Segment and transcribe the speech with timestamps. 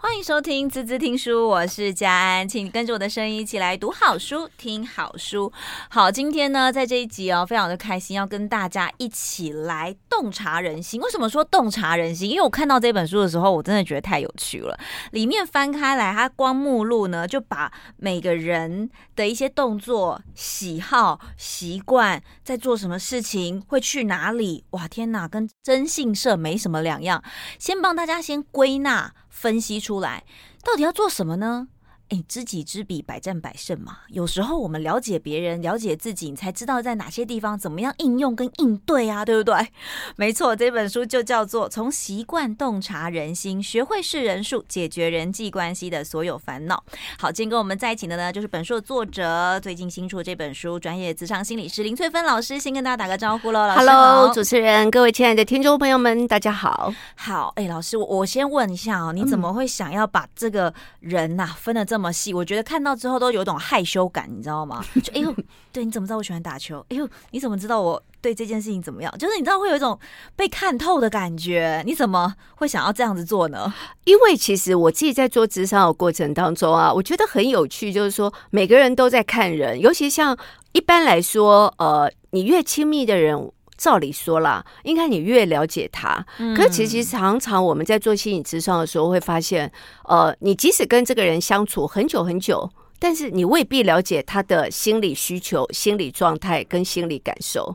[0.00, 5.52] 欢迎收听滋滋听书，我是佳安，请跟着我的声音一起来读好书，听好书。
[5.90, 11.00] 好，今天呢，在这一集哦，非常的开心，要跟大家一起来洞察人心。
[11.00, 12.30] 为什么说洞察人心？
[12.30, 14.78] 因为我看到这本书的时候，我真的觉得太有趣了。
[15.10, 27.20] 里面翻开来，它光目录呢，就把每个人的一些动作、喜好、习惯，在做什么事情，会去哪里，哇，天哪，跟征信社没什么两样。
[27.58, 29.12] 先帮大家先归纳。
[29.40, 30.24] 分析出来，
[30.64, 31.68] 到底要做什么呢？
[32.10, 33.98] 哎，知己知彼，百战百胜嘛。
[34.08, 39.54] 有时候我们了解别人，了解自己，你才知道在哪些地方怎么样应用跟应对啊，对不对？
[40.16, 46.82] 没错，这本书就叫做《从习惯洞察人心，学会识人术，解决人际关系的所有烦恼》。
[47.18, 53.66] 好，今天跟我们在一起的呢，就是本书的作者，最近新出的这本书，专业咨商心理师林翠芬老师，先跟大家打个招呼喽。
[53.66, 56.90] 老师，Hello，主持人，各位亲爱的听众朋友们，大家好。
[57.16, 61.97] 好，哎，老师，我我先问一下哦，你怎么会想要把这个人呐、啊、分的这么？
[61.98, 64.84] 这么细，我觉得看到之后都有种害羞感，你知道吗？
[65.02, 65.34] 就哎呦，
[65.72, 66.78] 对，你怎么知道我喜欢打球？
[66.90, 69.12] 哎呦，你怎么知道我对这件事情怎么样？
[69.18, 69.98] 就是你知道会有一种
[70.36, 71.82] 被看透的感觉。
[71.84, 73.74] 你怎么会想要这样子做呢？
[74.04, 80.38] 因为其实我自己在做职场的过程当中啊，我觉得很有趣，就是说每个人都在看人，尤其像
[80.70, 83.50] 一般来说，呃，你越亲密的人。
[83.78, 86.22] 照理说啦，应该你越了解他。
[86.54, 89.72] 可是其实常常我们在做心理咨商的时候，会发现，
[90.04, 92.68] 呃，你即使跟这个人相处很久很久，
[92.98, 97.74] 但是你未必了解他的心理需求、心理状态跟心理感受，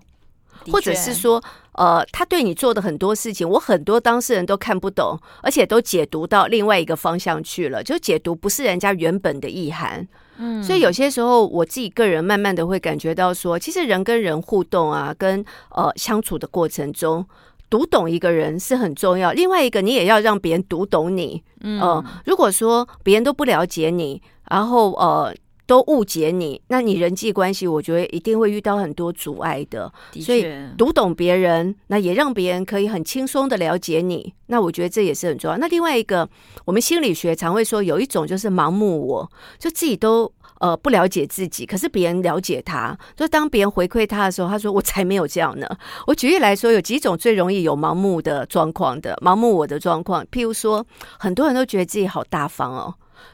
[0.69, 10.05] 或者是说，呃，他对你做的很多事情，我很多当事人都看不懂，而且都解读到另外一个方向去了，就解读不是人家原本的意涵。
[10.37, 17.25] 嗯，所以有些时候我自己个人慢慢的会感觉到说，其实人跟人互动啊，跟呃相处的过程中，
[17.69, 19.31] 读懂一个人是很重要。
[19.31, 21.43] 另外一个，你也要让别人读懂你。
[21.61, 25.33] 嗯、呃，如果说别人都不了解你，然后呃。
[25.73, 29.91] 都误解你，那你人际关系，我觉得一定会遇到很多阻碍的。
[30.11, 30.21] 的。
[30.21, 30.45] 所以
[30.77, 34.31] 读懂别人，那也让别人可以很轻松的了解你。
[34.45, 35.57] 那我觉得这也是很重要。
[35.57, 36.29] 那另外一个，
[36.65, 42.95] 我们心理学常会说，有一种就是盲目我，就自己都呃不了解自己，可是别人了解他。
[43.15, 45.67] 就当别人回馈他的时候，他说我才没有这样呢。
[46.05, 50.85] 我举例来说，有几种最容易有盲目的状况的，盲目我的状况，譬如说，
[51.17, 52.93] 很多人都觉得自己好大方哦，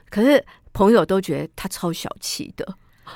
[0.09, 0.42] 可是。
[0.74, 2.66] 朋友都觉得他超小气的，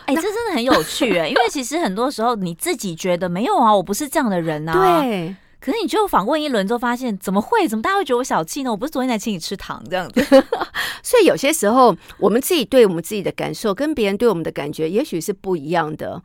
[0.06, 7.68] 哎、欸，这真的很有趣哎， 因为其实很多时候你自己觉得没有啊，我不是这样的人啊，对，可是你就访问一轮之后发现，怎么会？
[7.68, 8.72] 怎么大家会觉得我小气呢？
[8.72, 10.22] 我不是昨天才请你吃糖这样子，
[11.04, 16.22] 所以有些时候我们自己对我们自己的感受跟别人对我们的感觉也许是不一样的。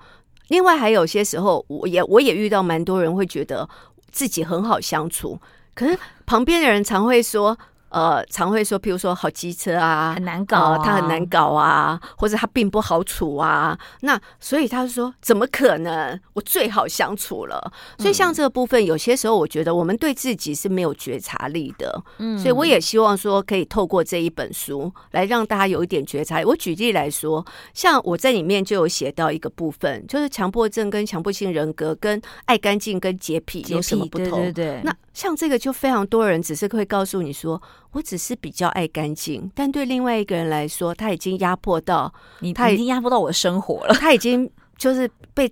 [0.49, 3.69] 另外还有些时候，我也我也遇到蛮多人会觉得
[4.11, 5.39] 自己很好相处，
[5.75, 7.57] 可是旁边的人常会说。
[7.91, 13.79] 呃，常会说，譬如说好机车啊，很难搞，啊，他很难搞啊，或者他并不好处啊。
[14.01, 16.21] 那所以他就说，怎么可能？
[16.35, 17.73] 我最好相处了。
[17.99, 22.03] 所以像这个部分，有些时候我觉得我们对自己是没有觉察力的。
[22.19, 26.45] 嗯，所以我也希望说，可以透过这一本书来让大家有一点觉察力。
[26.45, 34.43] 我举例来说，像我在里面就有写到一个部分，就是强迫症跟强迫性人格跟爱干净跟洁癖有什么不同？
[34.43, 34.81] 对对对。
[34.85, 37.61] 那像这个就非常多人只是会告诉你说。
[37.93, 43.95] 我只是比较爱干净，但对另外一个人来说，他已经压迫到你，他已经压迫到我的生活了。
[43.95, 45.51] 他已经就是被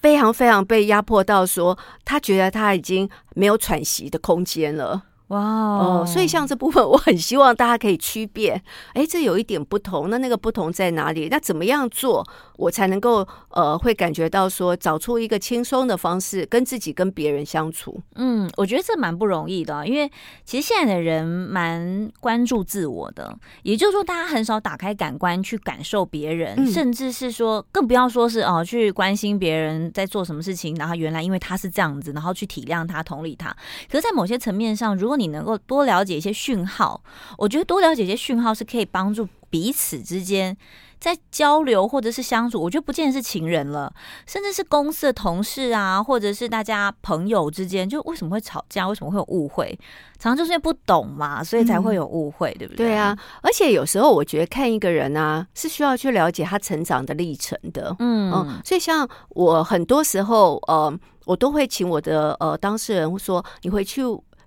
[0.00, 5.02] 非常非常被压迫到，说他觉得他已经没有喘息的空间了。
[5.32, 6.04] 哇哦！
[6.06, 8.60] 所以像这部分， 我很希望大家可以区别。
[8.92, 11.28] 哎，这有一点不同，那那个不同在哪里？
[11.30, 12.26] 那怎么样做，
[12.56, 17.98] 我才能够呃，会感觉到说，找出一个轻松的方式，跟自己跟别人相处。
[18.16, 20.10] 嗯，我觉得这蛮不容易的，因为
[20.44, 33.48] 其实现在的人蛮关注自我的，也就是说，大家很少打开感官去感受别人，嗯、甚至是说，更不要说是哦，去关心别人在做什么事情，然后原来因为他是这样子，然后去体谅他、同理他。
[33.90, 37.00] 可是，在某些层面上，如果你你能够多了解一些讯号，
[37.38, 40.56] 我觉得多了解一些讯号是可以帮助彼此之间
[40.98, 42.60] 在交流或者是相处。
[42.60, 43.92] 我觉得不见得是情人了，
[44.26, 48.88] 甚至是公司的同事啊，或者是大家朋友之间，就为什么会吵架？
[48.88, 49.78] 为什么会有误会？
[50.18, 52.86] 常常就是因为不懂嘛，所以才会有误会，嗯、对不对？
[52.88, 57.94] 对啊，而且有时候我觉得看一个人啊，是需要去了解他成长的历程的。
[57.98, 64.02] 嗯，嗯，所以像我很多时候，呃，我都会请我的呃当事人说，你回去。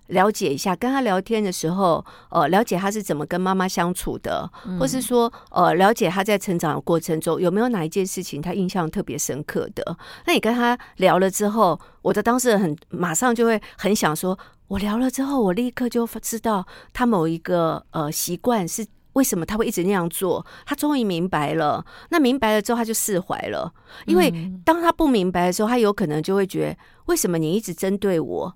[0.08, 9.96] 了解一下，跟他聊天的时候，呃，了解他是怎么跟妈妈相处的，嗯、或是说，呃，了解他在成长的过程中有没有哪一件事情他印象特别深刻的。
[10.26, 14.38] 那你跟他聊了之后，我的当事人很马上就会很想说，
[14.68, 20.44] 我聊了之后，我立刻就知道他某一个呃习惯是为什么他会一直那样做。
[20.64, 23.72] 他终于明白了，那明白了之后他就释怀了。
[24.06, 24.32] 因为
[24.64, 26.76] 当他不明白的时候，他有可能就会觉得
[27.06, 28.54] 为什么你一直针对我？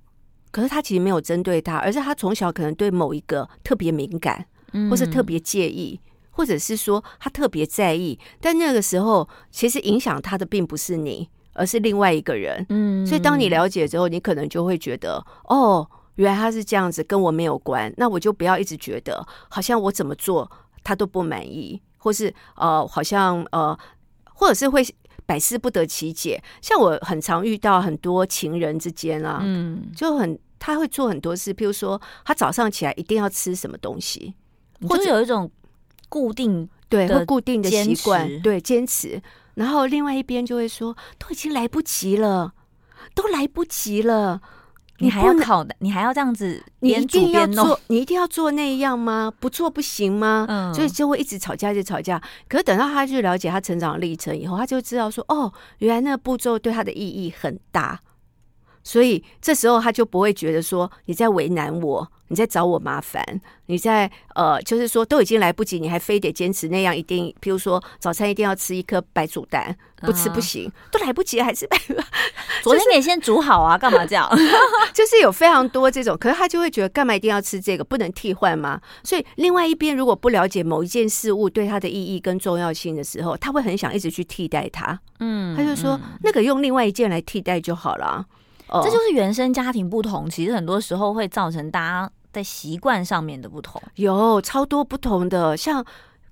[0.51, 4.45] 可是他其实没有针对他，而是他从小可能对某一个特别敏感，
[4.91, 6.01] 或是特别介意，
[6.31, 8.19] 或者是说他特别在意。
[8.41, 12.65] 但那个时候，其实影响他的并不是你，而是另外一个人。
[12.69, 15.89] 嗯，所以当你了解之后，你可能就会觉得哦。
[16.17, 20.51] 原来他是这样子，跟我没有关，那我就不要一直觉得好像我怎么做
[20.85, 23.79] 他都不满意，或是呃，好像呃，
[24.35, 24.85] 或者是会
[25.31, 26.43] 百思不得其解。
[26.61, 34.35] 像我很常遇到很多情人之间啊，嗯，就很他会做很多事，譬如说他早上起来一定要吃什么东西，
[34.89, 35.49] 或者有一种
[36.09, 39.23] 固定对会固定的习惯，对坚持。
[39.55, 42.53] 然后另外一边就会说，都已经来不及了，
[43.15, 44.41] 都来不及了。
[45.01, 49.33] 你还要考的，你还要这样子，你一定要做，你一定要做那样吗？
[49.41, 50.47] 不做不行吗？
[50.49, 52.21] 嗯，所以就会一直吵架，一直吵架。
[52.49, 57.99] 可是等到他去了解他成长历程以后，他就知道说，哦，原来那个步骤对他的意义很大。
[58.83, 63.23] 所以这时候他就不会觉得说你在为难我，你在找我麻烦，
[63.67, 71.79] 你在呃，就是说都已经来不及，你还非得坚持那样一定，譬如说早餐一定要吃一颗白煮蛋，不吃不行，都来不及还是白。
[72.63, 74.29] 昨天给先煮好啊，干嘛这样？
[74.93, 78.81] 就是有非常多这种，可是他就会觉得干嘛一定要吃这个，不能替换吗？
[79.03, 84.99] 所以另外一边如果不了解某一件事物对他的意义跟重要性的时候，他会很想一直去替代它。
[85.21, 88.25] 嗯，他就说那个用另外一件来替代就好了。
[88.85, 95.57] 这就是原生家庭不同，其实很多时候会造成大家在习惯上面的不同，有超多不同的。
[95.57, 95.85] 像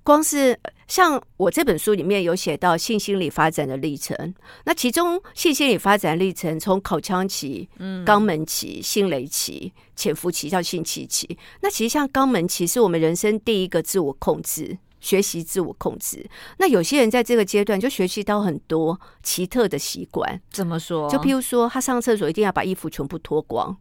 [0.04, 4.16] 光是像我这本书里面有写到性心理发展的历程，
[4.64, 11.36] 那其中性心理发展历程从口腔期、嗯，肛门期、性蕾期、潜伏期到性期期。
[11.60, 14.78] 那其实像肛门期是我们人生第一个自我控制。
[15.00, 16.28] 学习自我控制，
[16.58, 20.40] 那有些人在这个阶段就学习到很多奇特的习惯。
[20.50, 21.08] 怎么说？
[21.08, 23.76] 就譬如说，他上厕所一定要把衣服全部脱光，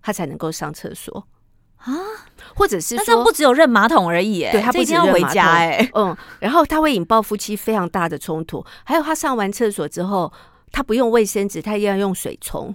[0.00, 1.26] 他才能够上厕所
[1.76, 1.92] 啊。
[2.54, 6.16] 或者是说，但不只有认马桶而已，哎，对，他不仅要回家，哎，嗯。
[6.40, 8.64] 然后他会引爆夫妻非常大的冲突。
[8.84, 10.32] 还有他上完厕所之后，
[10.70, 12.74] 他不用卫生纸，他一定要用水冲。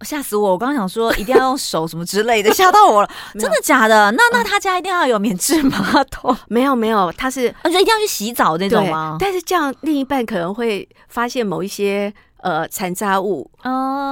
[0.00, 0.50] 吓死我！
[0.50, 3.08] 我刚刚想说 一定要用手什么之类的，吓到我了。
[3.38, 4.10] 真的假的？
[4.12, 6.36] 那那他家一定要有免治马桶？
[6.48, 9.16] 没有没有，他是我觉得一定要去洗澡那种吗？
[9.18, 13.50] 但是这样另一半可能会发现某一些呃残渣物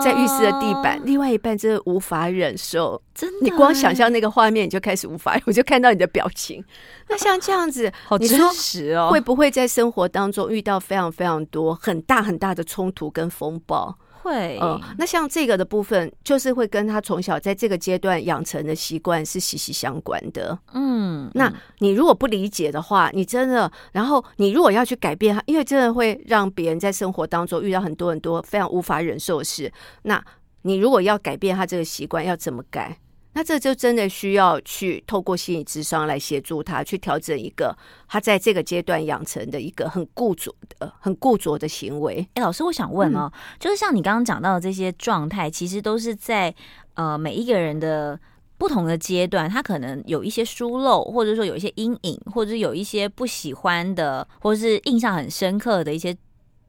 [0.02, 3.00] 在浴室的地板，另外一半真的无法忍受。
[3.14, 5.38] 真的，你光想象那个画面，你就开始无法。
[5.44, 6.64] 我就看到你的表情。
[7.08, 9.10] 那像这样子，好真实哦。
[9.12, 13.94] 会不会在生活当中遇到非常非常多很大很大的冲突跟风暴？
[14.22, 20.56] 会，嗯，那像这个的部分，就是会跟他从小在这个阶段养成的习惯是息息相关的。
[20.72, 29.72] 嗯，那你如果不理解的话，你真的，然后你如果要去改变他，因为真的会让别人在生活当中遇到很多很多非常无法忍受的事。
[30.02, 30.24] 那
[30.62, 32.96] 你如果要改变他这个习惯，要怎么改？
[33.34, 37.76] 那这就真的需要去透过心理智商来协助他去调整一个
[38.06, 42.26] 他在这个阶段养成的一个很固着的、很固着的行为。
[42.34, 46.54] 哎，老师，我想问哦，嗯、就是像你刚刚讲到的这些状态，其实都是在
[46.94, 48.18] 呃每一个人的
[48.58, 56.16] 不同的阶段，他可能有一些疏漏，或者说有一些阴影，或者是有一些不喜欢的，或者是印象很深刻的一些。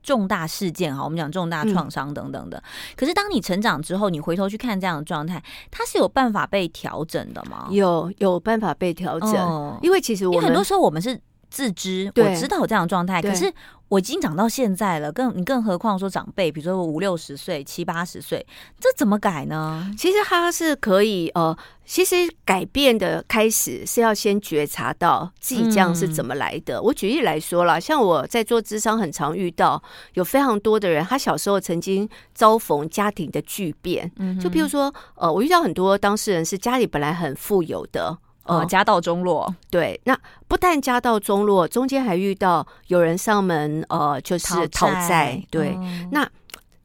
[0.04, 2.58] 重大事件哈，我们讲重大创伤等等的。
[2.58, 2.64] 嗯、
[2.96, 5.42] 可是当你成长之后，你回头去看这样的状态，
[5.72, 7.68] 它是有办法被调整的吗？
[7.72, 9.34] 有，有办法被调整。
[9.34, 11.20] 哦、因为其实我们很多时候我们是
[11.54, 13.54] 自知，我知道我这样的状态，可是。
[13.90, 18.44] 我已经长到现在了，更你更何况说长辈，比如说五六十岁、七八十岁，
[18.80, 19.88] 这怎么改呢？
[19.96, 21.56] 其实他是可以，呃，
[21.86, 26.80] 其实改变的开始是要先觉察到自己这样是怎么来的。
[26.80, 29.80] 嗯、我举例来说啦，像我在做智商，很常遇到
[30.16, 38.18] 有非常多的人，他小时候曾经遭逢家庭的巨变，嗯、就比如说，呃，我遇到很多当事人是家里本来很富有的。
[38.44, 40.18] 呃，家道中落，对，那
[40.50, 46.30] 不但家道中落，中间还遇到有人上门，呃，就是讨债，债对，嗯、那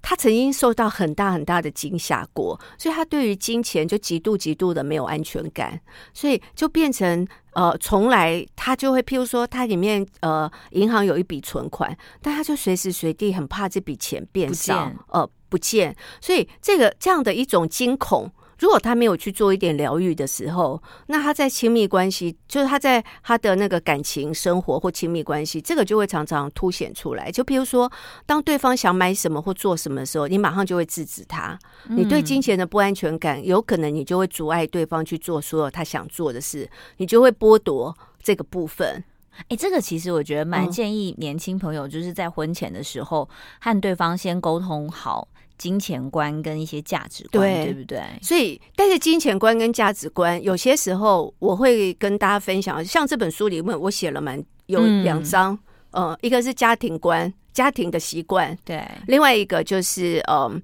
[0.01, 5.81] 他曾经受到很大很大的惊吓过，所以他对于金钱就极度极度的没有安全感，
[6.15, 18.31] 所以就变成呃，从来他就会，譬如说，他里面呃，银行有一笔存款，但他就随时随地很怕这笔钱变少，不呃，不见，所以这个这样的一种惊恐。
[18.59, 27.31] 如果他没有去做一点疗愈的时候，那他在亲密关系，就是他在他的那个感情生活或亲密关系，这个就会常常凸显出来。
[27.31, 27.91] 就比如说，
[28.27, 31.59] 当对方想买什么或做什么的时候，你马上就会制止他。
[31.89, 39.05] 你对金钱的不安全感，有可能你就会阻碍对方去做所有他想做的事，你就会剥夺这个部分。
[39.43, 43.29] 哎、欸，这个其实我觉得蛮建议年轻朋友，就是在婚前的时候
[43.61, 48.01] 和对方先沟通好金钱观跟一些价值观，对，对不对？
[48.23, 55.59] 所以，但是金钱观跟价值观，有些时候我会跟大家分享，像这本书里面我写了蛮有两章，
[55.91, 60.51] 嗯、呃，一个是家庭观，家庭的习惯，对，另外一个就是嗯。
[60.53, 60.63] 呃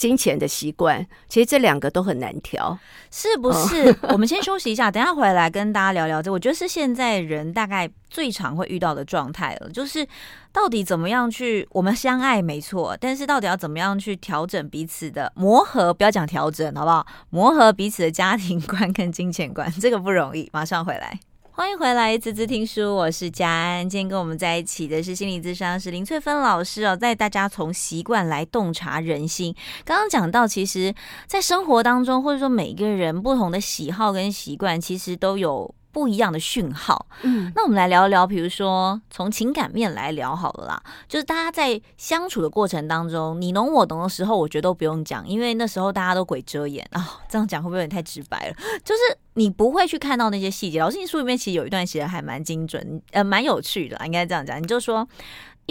[0.00, 2.78] 金钱的习惯，其实这两个都很难调，
[3.10, 3.94] 是不是？
[4.08, 6.32] 我们先休息一下，等一下回来跟大家聊聊这。
[6.32, 10.08] 我觉得是现在人大概最常会遇到的状态了，就是
[10.54, 15.92] 到底怎么样去我们相爱没错，但是到底要怎么样去调整彼此的磨合？
[15.92, 17.06] 不要讲调整，好不好？
[17.28, 20.48] 磨合彼此的家庭观跟金钱观，这个不容易。
[20.50, 21.20] 马上回来。
[21.60, 23.86] 欢迎回来，滋滋听书，我是佳安。
[23.86, 29.54] 今天跟我们在一起的是心理咨商师林翠芬老师哦，带大家从习惯来洞察人心。
[29.84, 30.94] 刚刚讲到，其实，
[31.26, 35.74] 在生活当中，或者说每个人不同的喜好跟习惯，其实都有。
[35.92, 48.54] 不一样的讯号，嗯，那我们来聊一聊，比如说从情感面来聊好了啦，就是大家在相处的过程当中，你侬我侬的时候，我觉得都不用讲，因为那时候大家都鬼遮眼啊、哦，这样讲会不会有点太直白了？
[48.84, 49.00] 就是
[49.34, 50.80] 你不会去看到那些细节。
[50.80, 55.06] 老师，你书里面其实有一段写的还蛮精准，呃，蛮有趣的，应该这样讲，你就说。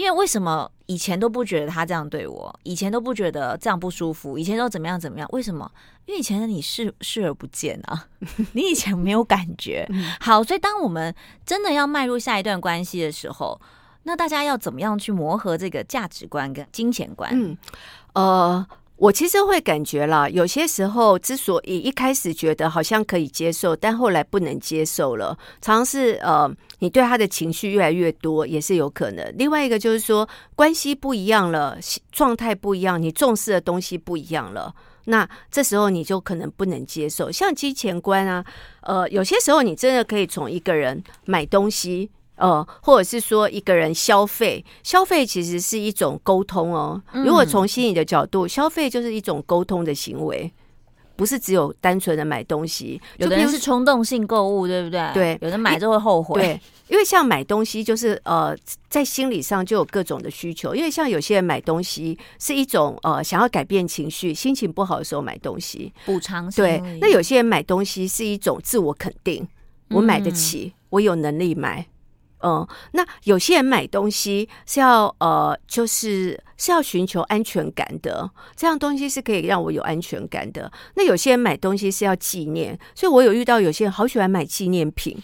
[0.00, 5.28] 因为为什么以前都不觉得他这样对我，以前都不觉得这样不舒服，以前都怎么样怎么样？
[5.30, 5.70] 为什么？
[6.06, 8.06] 因为以前的你视视而不见啊，
[8.54, 9.86] 你以前没有感觉。
[10.18, 11.14] 好，所以当我们
[11.44, 13.60] 真的要迈入下一段关系的时候，
[14.04, 17.30] 那大家要怎么样去磨合这个价值观跟金钱观？
[17.34, 17.58] 嗯，
[18.14, 18.66] 呃。
[19.00, 29.34] 我其实会感觉啦，有些时候之所以一开始觉得好像可以接受，但后来不能接受了，常是呃，你对他的情绪越来越多，也是有可能。
[29.38, 31.78] 另外一个就是说，关系不一样了，
[32.12, 34.74] 状态不一样，你重视的东西不一样了，
[35.06, 37.32] 那这时候你就可能不能接受。
[37.32, 38.44] 像金钱观啊，
[38.82, 42.10] 呃，有些时候你真的可以从一个人买东西。
[42.40, 47.00] 呃，或者是说一个人消费，消费其实是一种沟通哦。
[47.12, 50.50] 如果从心理的角度，消费就是一种沟通的行为，
[51.16, 52.98] 不是只有单纯的买东西。
[53.18, 55.10] 有的人是冲动性购物，对不对？
[55.12, 56.40] 对，有的买就会后悔。
[56.40, 58.56] 对，因为像买东西，就是呃，
[58.88, 60.74] 在心理上就有各种的需求。
[60.74, 66.50] 因为像有些人买东西是一种呃，想要改变情绪，心情不好的时候买东西补偿。
[66.52, 69.46] 对，那有些人买东西是一种自我肯定，
[69.90, 71.86] 我买得起，我有能力买。
[72.42, 80.70] 嗯，那有些人买东西是要呃，就是是要寻求安全感的，这样东西是可以让我有安全感的。
[80.94, 85.16] 那有些人买东西是要纪念，所以我有遇到有些人好喜欢买纪念品。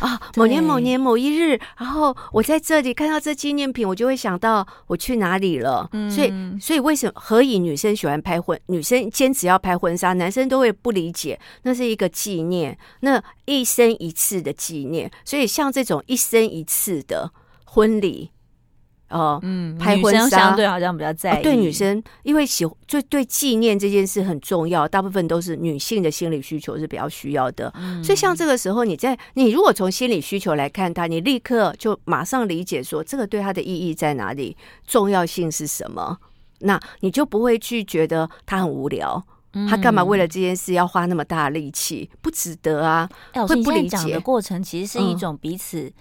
[0.00, 5.88] 啊，某年某年某一日，然后我在这里看到这纪念品，我就会想到我去哪里了。
[5.92, 11.38] 嗯，所以，所以为什么何以女生喜欢拍婚，女生坚持要拍婚纱，男生都会不理解？
[11.62, 15.10] 那是一个纪念，那一生一次的纪念。
[15.24, 17.30] 所以，像这种一生一次的
[17.64, 18.30] 婚礼。
[19.12, 21.36] 哦，嗯，拍婚纱相对好像比较在意。
[21.36, 27.72] 哦、对女生，因为喜就对纪念这件事很重要，大部分都是女性的心理需求是比较需要的。
[27.76, 36.18] 嗯、所以像这个时候，你在你如果从心理需求来看它，你立刻就马上理解说这个对它的意义在哪里，重要性是什么，
[36.60, 43.08] 那你就不会去觉得他很无聊，嗯、他干嘛为了这件事要花那么大的力气，不值得啊？
[43.32, 45.92] 欸、会不理解的过程其实是一种彼此、嗯。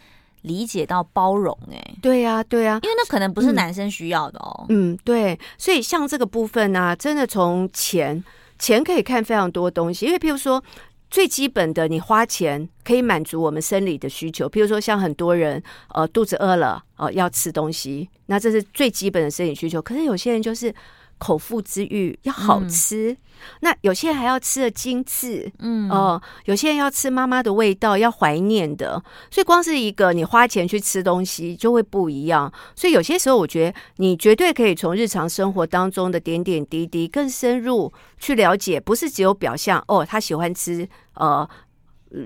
[0.41, 4.65] 理解到包容，欸，哎，对呀，对呀，因为那可能不是男生需要的哦。
[4.69, 8.23] 嗯，对，所以像这个部分呢，啊，真的从钱，
[8.59, 10.63] 钱可以看非常多东西，因为譬如说
[11.09, 15.61] 最基本的，你花钱可以满足我们生理的需求，譬如说像很多人
[15.93, 19.81] 呃肚子饿了，呃要吃东西，那这是最基本的生理需求。
[19.81, 20.73] 可是有些人就是。
[21.21, 23.17] 口腹之欲要好吃，嗯、
[23.59, 32.51] 那有些人还要吃的精致，嗯哦、呃，有些人要吃妈妈的味道，要怀念的，所以光是一个你花钱去吃东西就会不一样。
[32.75, 39.83] 所以有些时候，我觉得你绝对可以从日常生活当中的点点滴滴更深入去了解，不是只有表象。
[39.87, 41.47] 哦，他喜欢吃呃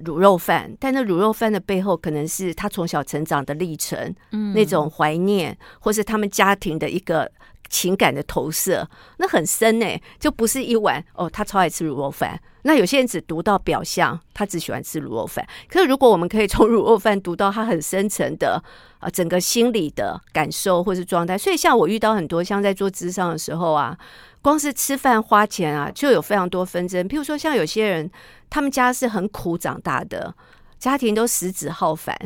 [0.06, 7.30] 卤肉饭，但那卤肉饭的背后可能是他从小成长的历程，嗯，那种怀念，或是他们家庭的一个。
[7.70, 12.40] 情感的投射，那很深呢，就不是一碗哦，他超爱吃卤肉饭。
[12.64, 15.46] 那有些人只读到表象，他只喜欢吃卤肉饭。
[15.68, 18.62] 可是如果我们可以从卤肉饭读到他很深层的
[19.00, 23.96] 啊，整个心理的感受或是状态，所以像我遇到很多像在做咨商的时候啊，
[24.42, 27.08] 光是吃饭花钱啊，就有非常多纷争。
[27.08, 28.10] 譬如说，像有些人
[28.50, 30.34] 他们家是很苦长大的，
[30.80, 32.18] 家庭都食指浩繁，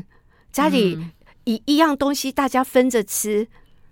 [0.54, 0.98] 家里
[1.44, 3.48] 一一样东西大家分着吃。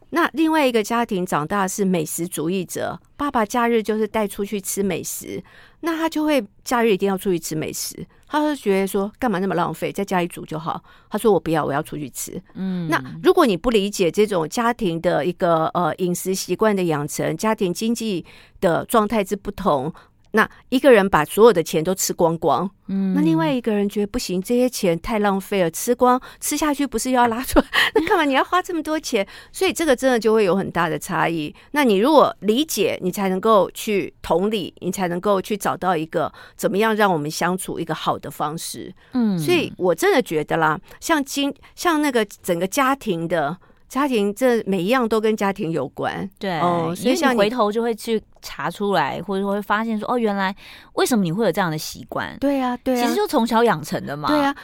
[0.09, 5.43] 那另外一个家庭长大是美食主义者，爸爸假日就是带出去吃美食，
[5.81, 7.93] 那他就会假日一定要出去吃美食，
[8.27, 10.81] 他就觉得说干嘛那么浪费，在家里煮就好。
[11.09, 12.41] 他说我不要，我要出去吃。
[12.53, 18.25] 嗯，那如果你不理解这种家庭的一个呃饮食习惯的养成，家庭经济
[18.61, 19.93] 的状态之不同。
[20.31, 27.65] 那一个人把所有的钱都吃光光，嗯，那另外一个人觉得不行，这些钱太浪费了，吃光 吃下去不是又要拉出来？
[27.95, 29.25] 那干嘛你要花这么多钱？
[29.51, 31.53] 所以这个真的就会有很大的差异。
[31.71, 38.93] 那你如果理解，你才能够去同理，你才能够去找到一个怎么样让我们相处一个好的方式。
[39.13, 43.57] 嗯，所以我真的觉得啦，像今像那个整个家庭的。
[43.87, 50.53] 家庭这每一样都跟家庭有关，对，哦，所以像你回头就会去查出来，或者说会发现说，哦，原来
[50.95, 52.37] 为什么你会有这样的习惯？
[52.37, 54.27] 对啊，对啊，其实就从小养成的嘛。
[54.27, 54.55] 对啊，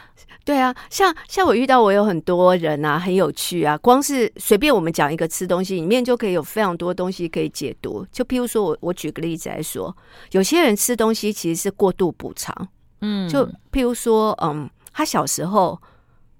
[0.44, 8.06] 对啊，像像我遇到我有很多人啊，很有趣啊，光是随便我们讲一个吃东西，里面就可以有非常多东西可以解读。
[8.12, 9.96] 就譬如说我我举个例子来说，
[10.32, 12.54] 有些人吃东西其实是过度补偿，
[13.00, 15.82] 嗯，就譬如说，嗯，他小时候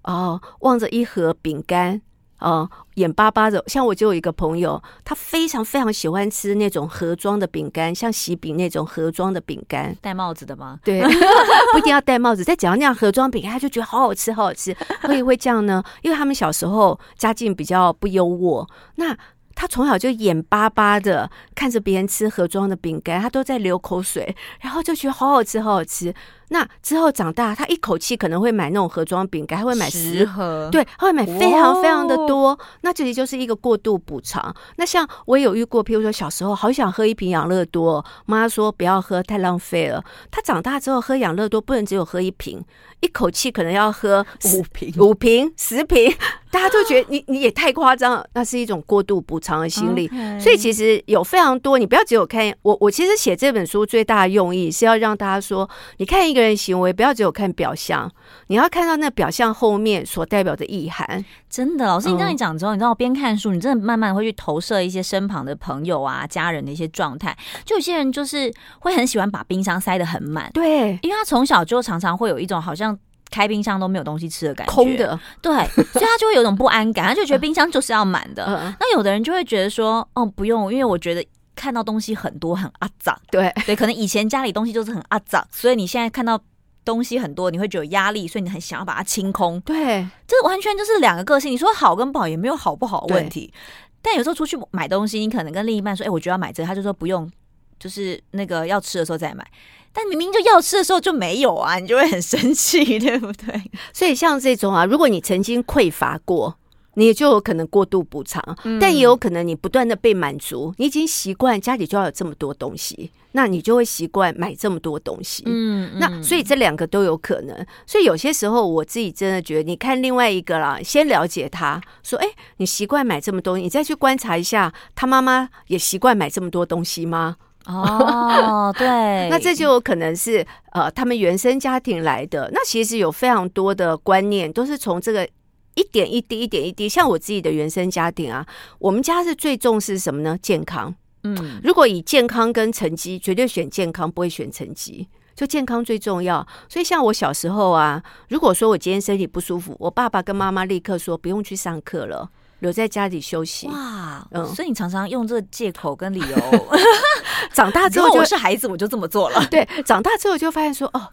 [0.04, 2.02] 哦望着一盒饼干。
[2.44, 10.78] 哦，眼巴巴的，像我就有一个朋友，他非常非常喜欢吃那种盒装的饼干，像喜饼那种盒装的饼干，戴帽子的吗？
[10.84, 11.02] 对，
[11.72, 14.76] 不一定要戴帽子，再只要那样盒装饼干，他就觉得好好吃，好好吃。
[15.04, 15.82] 会不会这样呢？
[16.02, 19.18] 因为他们小时候家境比较不优渥，那
[19.56, 26.14] 他从小就眼巴巴的看着别人吃盒装的饼干，他都在流口水，然后就觉得好好吃，好好吃。
[26.54, 32.50] 那之后长大，他一口气可能会买那种盒装饼干，他会买十盒，对，他会买非常非常的多。
[32.50, 34.56] 哦、那这里就是一个过度补偿。
[34.76, 40.04] 那像我也有遇过，譬如说小时候好想喝一瓶养乐多，妈说不要喝，太浪费了。
[40.30, 42.64] 他长大之后喝养乐多，不能只有喝一瓶，
[43.00, 46.16] 一口气可能要喝五瓶、五瓶、十瓶，
[46.52, 48.24] 大家都觉得你你也太夸张了。
[48.34, 50.08] 那是一种过度补偿的心理。
[50.40, 52.78] 所以其实有非常多，你不要只有看我。
[52.80, 55.68] 我其实写这本书最大的用意是要让大家说，
[55.98, 56.43] 你看一个。
[56.56, 58.12] 行为不要只有看表象，
[58.48, 61.24] 你要看到那表象后面所代表的意涵。
[61.50, 67.38] 真的，老师，你这样一讲之后，嗯、你知道我边看书，你真的慢慢会去投射一些身旁的朋友啊、家人的一些状态。
[67.64, 72.98] 就有些人就是会很喜欢把冰箱塞得很满，对，因为他从小就常常会有一种好像
[73.30, 78.46] 开冰箱都没有东西吃的感觉，空的，对，所以他就会有种不安感，他就觉得冰箱就是要满的。
[78.50, 81.24] 嗯、那有的人就会觉得说，哦，不用，因为我觉得。
[81.56, 86.40] 看到东西很多很阿杂，对对，可能以前家里东西就是很阿杂，所以你现在看到
[86.84, 89.60] 东西很多，你会觉得有压力，所以你很想要把它清空。
[89.62, 91.52] 对，这完全就是两个个性。
[91.52, 93.54] 你说好跟不好也没有好不好的问题，
[94.02, 97.32] 但有时候出去买东西，你可能跟另一半说：“哎、欸，我觉得要买这个。”他就说不用，
[97.80, 99.46] 就是那个要吃的时候再买。
[99.94, 103.72] 但明明就要吃的时候就没有啊，你就会很生气，对不对？
[103.94, 106.58] 所以像这种啊，如果你曾经匮乏过。
[106.96, 108.42] 你就有可能过度补偿，
[108.80, 115.44] 但也有可能你不断的被满足，你已经习惯家里就要有这么多东西，那你就会习惯买这么多东西。
[115.48, 117.66] 嗯，那所以这两个都有可能。
[117.88, 122.28] 所以有些时候我自己真的觉得，你看另外一个啦，先了解他说，哎，
[122.58, 127.38] 你习惯买这么多，你再去观察一下，他妈妈也习惯买这么多东西吗？
[127.66, 132.52] 哦， 对，那这就有可能是呃，他们原生家庭来的。
[132.54, 135.28] 那其实有非常多的观念都是从这个。
[135.76, 138.46] 一点一滴，一点一滴，像我自己的原生家庭啊，
[138.80, 140.38] 我们家是最重视什么呢？
[140.42, 140.94] 健康。
[141.24, 145.08] 嗯，如果以健康跟成绩，绝对选健康，不会选成绩。
[145.36, 146.46] 就健康最重要。
[146.70, 153.68] 所以像我小时候啊，如果说我今天身体不舒服，我爸爸跟妈妈立刻说不用去上课了，留在家里休息。
[153.68, 156.68] 哇，嗯，所以你常常用这个借口跟理由。
[157.52, 159.44] 长大之后就，我是孩子，我就这么做了。
[159.48, 161.10] 对，长大之后就发现说，哦。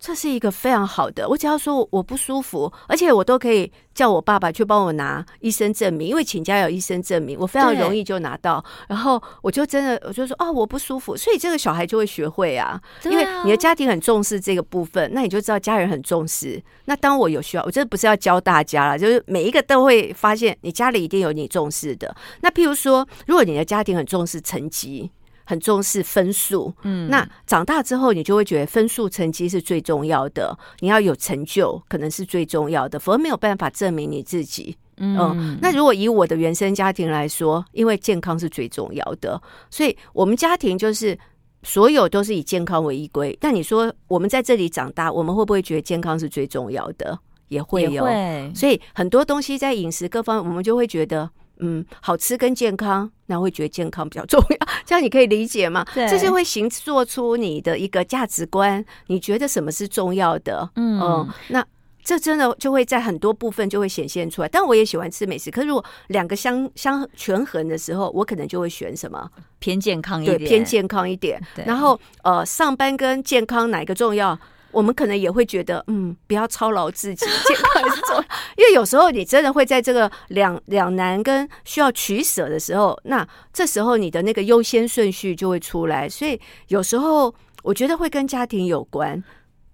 [0.00, 8.64] 这是一个非常好的，我只要说我不舒服，而且我都可以叫我爸爸去帮我拿医生证明，因为请假有医生证明，我非常容易就拿到。
[8.88, 16.62] 然后我就真的我就说哦，我不舒服，所以这个小孩就会学会啊，因为你的家庭很重视这个部分，那你就知道家人很重视。
[16.86, 22.16] 那当我有需要，我这不是要教大家了，就是每一个都会发现你家里一定有你重视的。
[22.40, 25.10] 那譬如说，如果你的家庭很重视成绩。
[25.50, 30.56] 很重视分数，嗯，那长大之后，你就会觉得分数成绩是最重要的。
[30.78, 34.76] 你要有成就，可能是最重要的，否则没有办法证明你自己。
[34.98, 41.18] 嗯、呃，那如果以我的原生家庭来说，因为健康是最重要的，所以我们家庭就是
[41.64, 43.36] 所有都是以健康为依归。
[43.40, 47.18] 但你说我们在这里长大，我们会不会觉得健康是最重要的？
[47.48, 48.06] 也会有，
[48.54, 51.28] 所以很多东西在饮食各方面，我们就会觉得，
[51.60, 55.84] 嗯，好吃跟健康，那会觉得健康比较重要，这样你可以理解吗？
[55.94, 60.68] 对，这是会形做出你的一个价值观，你觉得什么是重要的？
[60.76, 61.64] 嗯，嗯，那
[62.02, 64.48] 这真的就会在很多部分就会显现出来。
[64.48, 71.40] 但我也喜欢吃美食，可是如果两个相相权衡的时候，我可能就会选什么偏健康一点，偏健康一点。
[71.66, 74.36] 然后呃，上班跟健康哪个重要？
[74.72, 78.16] 我们可能也会觉得，嗯，不要操劳自己， 健康是重。
[78.56, 86.08] 因为有时候你真的会在这个两两难跟需要取舍的时候，那这时候你的那个优先顺序就会出来。
[86.08, 89.22] 所以有时候我觉得会跟家庭有关。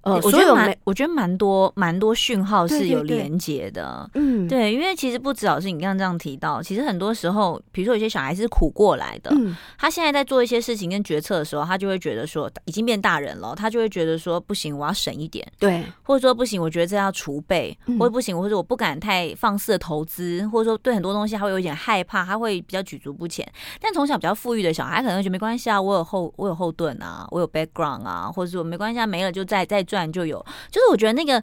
[0.07, 23.45] 呃，我觉得蛮，我觉得蛮多蛮多讯号是有连接的，嗯，对，因为其实不止老师你刚刚这样提到，其实很多时候，比如说有些小孩是苦过来的，嗯，他现在在做一些事情跟决策的时候，他就会觉得说，已经变大人了，他就会觉得说，不行，我要省一点，对，或者说不行，我觉得这要储备，嗯，或者不行，或者我不敢太放肆的投资，或者说对很多东西他会有点害怕，他会比较举足不前。
[23.81, 31.43] 但从小比较富裕的小孩，可能觉得没关系啊，我有后我有后盾啊，我有 background 啊，或者说没关系啊，没了就再再赚就有，就是我觉得那个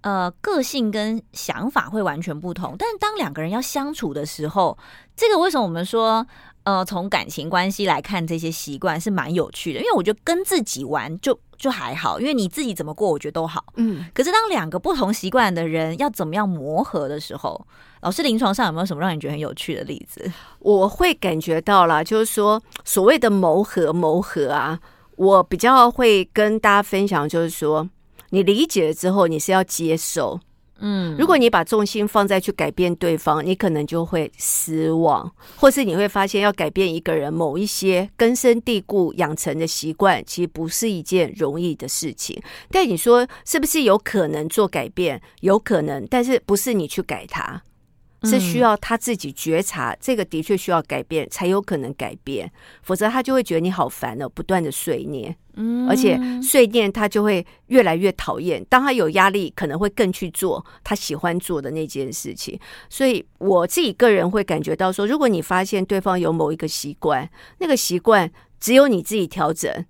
[0.00, 4.76] 呃个性跟想法会完全不同，但是当两个人要相处的时候，
[5.14, 6.26] 这个为什么我们说
[6.64, 9.80] 呃从感情关系来看这些习惯是蛮有趣的？
[9.80, 13.64] 因为我觉得跟自己玩就就还好，因为你自己怎么过，我觉得都好。
[13.76, 17.64] 嗯，可是当两个不同习惯的人要怎么样磨合的时候，
[18.00, 20.28] 老师临床上有没有什么让你觉得很有趣的例子？
[20.58, 24.78] 我会感觉到啦，就是说所谓的磨合磨合啊，
[25.16, 27.88] 我比较会跟大家分享，就是说。
[28.34, 30.40] 你理解了之后，你是要接受，
[30.78, 42.42] 嗯，如果你把重心放在去改变对方，你可能就会失望，或是你会发现要改变一个人某一些根深蒂固养成的习惯，其实不是一件容易的事情。
[42.70, 45.20] 但你说是不是有可能做改变？
[45.42, 47.62] 有可能，但是不是你去改它。
[48.24, 52.50] 是需要他自己觉察，这个的确需要改变，才有可能改变。
[52.82, 58.64] 否则他就会觉得你好烦了，不断的碎念，嗯，而且碎念他就会越来越讨厌。
[58.68, 62.58] 当他有压力，可能会更去做他喜欢做的那件事情。
[62.88, 68.30] 所以我自己个人会感觉到说，如果你发现对方有某一个习惯，那个习惯
[68.60, 69.84] 只有你自己调整。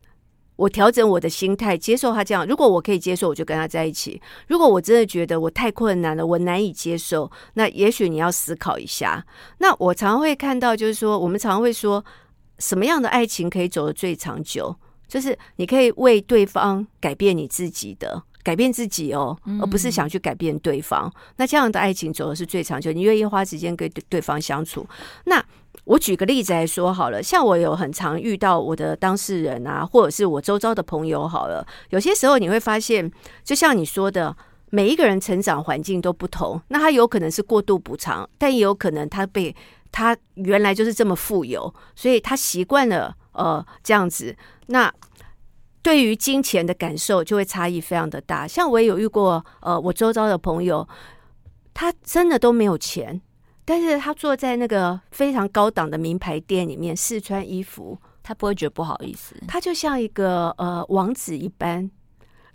[0.62, 2.46] 我调整我的心态，接受他这样。
[2.46, 4.22] 如果我可以接受，我就跟他在一起。
[4.46, 9.26] 如果我真的觉得我太困难了，我难以接受，那也许你要思考一下。
[9.58, 12.04] 那我常会看到，就是说，我们常会说，
[12.60, 14.72] 什么样的爱情可以走得最长久？
[15.08, 21.12] 就是你可以为对方改变你自己的，改变自己哦，而不是想去改变对方。
[21.38, 24.86] 那这样的爱情走的是最长久，你愿意花时间跟对对方相处。
[25.24, 25.44] 那
[25.84, 33.10] 我举个例子来说好了，像我有很常遇到我的当事人啊，或者是我周遭的朋友好了，有些时候你会发现，
[33.42, 34.36] 就像你说的，
[34.70, 39.54] 每一个人成长环境都不同，那他有可能是过度补偿，但也有可能他被
[39.90, 44.92] 他原来就是这么富有，所以他习惯了呃这样子，那
[45.82, 48.46] 对于金钱的感受就会差异非常的大。
[48.46, 50.86] 像我也有遇过呃我周遭的朋友，
[51.74, 53.20] 他真的都没有钱。
[53.64, 61.90] 但是他坐在那个非常高档的名牌店里面试穿衣服，他不会觉得不好意思，他就像一个呃王子一般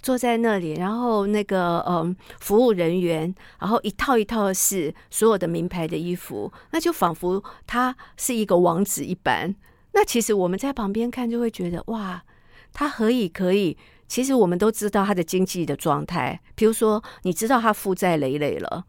[0.01, 9.55] 坐在那里，然后那个嗯、呃、服务人员，然后一套一套的试所有的名牌的衣服，那就仿佛他是一个王子一般。
[9.93, 12.21] 那其实我们在旁边看就会觉得哇，
[12.73, 13.77] 他何以可以？
[14.07, 18.85] 其实我们都知道他的经济的状态，比如说你知道他负债累累了。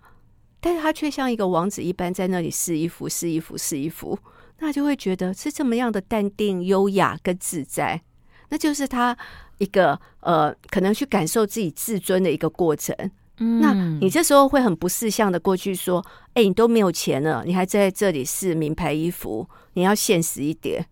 [0.61, 4.19] 但是他却像一个王子一般在那里试衣服、试衣服、试衣服，
[4.59, 8.03] 那就会觉得是这么样的淡定、优雅跟自在，
[8.49, 9.17] 那就是他
[9.59, 12.95] 一个呃，可能去感受自己自尊的一个过程。
[13.39, 20.87] 嗯，那你这时候会很不识相的过去说：“哎，你都没有钱了，你还在这里试名牌衣服，你要现实一点。”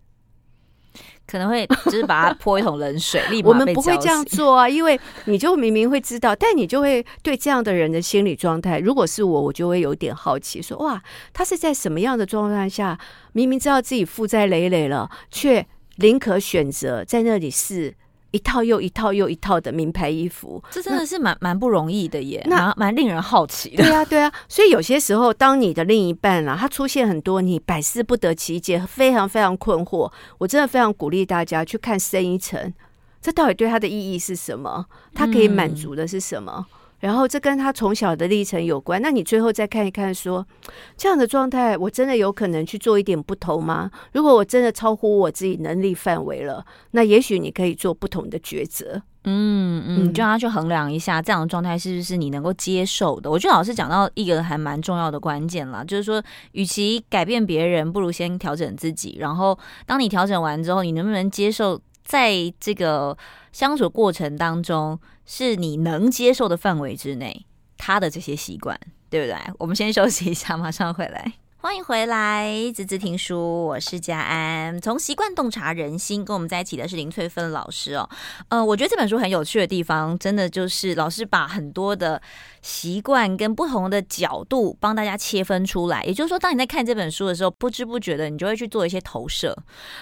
[1.27, 12.99] 可能会就是把它泼一桶冷水， 立马我们不会这样做啊，因为你就明明会知道，但你就会对这样的人的心理状态，如果是我，我就会有点好奇，说哇，他是在什么样的状态下，
[13.33, 17.95] 明明知道自己负债累累了，却宁可选择在那里试。
[18.37, 23.83] 一套又一套又一套的名牌衣服，这真的是蛮蛮不容易的耶，那蛮令人好奇的。
[23.83, 32.73] 对啊，对啊，所以有些时候，当你的另一半啊，他出现很多你百思不得其解，非常非常困惑，我真的非常鼓励大家去看深一层，
[33.23, 34.85] 这到底对他的意义是什么？
[35.15, 36.53] 他可以满足的是什么？
[36.59, 39.01] 嗯、然后这跟他从小的历程有关。
[39.01, 40.47] 那你最后再看一看说，说
[40.97, 43.91] 这样的状态，我真的有可能去做一点不同吗？
[44.13, 49.03] 如果我真的超乎我自己能力范围了，那也许你可以做不同的抉择。
[49.29, 53.29] 嗯嗯，就让他去衡量一下这样的状态是不是你能够接受的。
[53.29, 59.17] 我觉得老师讲到一个还蛮重要的关键啦，就是说，与其改变别人，不如先调整自己。
[59.19, 63.19] 然后，当你调整完之后，你能不能接受在这个
[63.51, 67.45] 相处过程当中，是你能接受的范围之内，
[67.77, 68.79] 他的这些习惯，
[69.11, 69.37] 对不对？
[69.59, 71.33] 我们先休息一下，马上回来。
[71.59, 74.81] 欢迎回来，滋滋听书，我是佳安。
[74.81, 78.09] 从习惯洞察人心，跟我们在一起的是林翠芬老师哦。
[78.51, 82.23] 呃，我觉得这本书很有趣的地方，真的就是老师把很多的
[82.63, 86.05] 习惯跟不同的角度帮大家切分出来。
[86.05, 89.57] 也就是说，当你在看这本书的时候，不知不觉的你就会去做一些投射，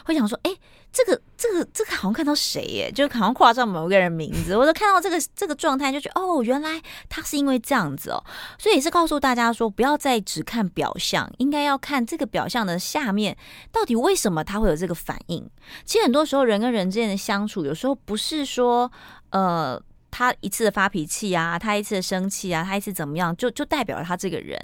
[0.04, 0.50] 会想说，哎。
[0.94, 8.24] 这个这个这个好像看到谁耶，就好像挂上某个人名字， 我都看到这个这个状态，就觉得哦，原来他是因为这样子哦，
[8.56, 13.36] 所以也是告诉大家说，不要再只看表象，应该要看这个表象的下面
[13.72, 15.50] 到底为什么他会有这个反应。
[15.84, 18.90] 其实很多时候人跟人之间的相处，有时候不是说
[19.30, 19.82] 呃。
[20.16, 24.56] 他一次的发脾气啊，他一次的生气啊，他一次怎么样，就就代表了他这个人。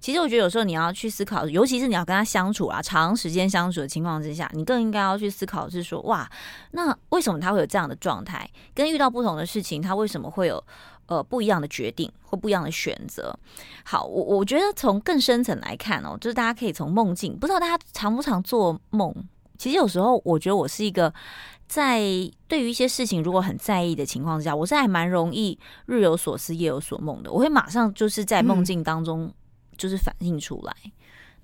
[0.00, 6.28] 其实我觉得有时候你要去思考，尤其是你要跟他相处啊，长时间相处的情况之下，你更应该要去思考，是说哇，
[6.72, 8.50] 那为什么他会有这样的状态？
[8.74, 10.60] 跟遇到不同的事情，他为什么会有
[11.06, 13.32] 呃不一样的决定或不一样的选择？
[13.84, 19.14] 好，我我觉得从更深层来看哦，就是大家可以从梦境，不知道大家常不常做梦？
[19.58, 21.12] 其实有时候我觉得我是一个。
[21.70, 22.00] 在
[22.46, 27.30] 对于一些事情如果很在意的情况之下，我是还蛮容易日有所思夜有所梦的。
[27.30, 29.30] 我会马上就是在梦境当中
[29.76, 30.74] 就是反映出来。
[30.84, 30.90] 嗯、